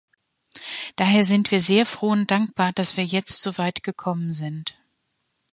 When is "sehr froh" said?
1.59-2.09